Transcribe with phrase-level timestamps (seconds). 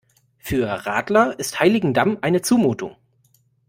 [0.39, 2.95] Für Radler ist Heiligendamm eine Zumutung.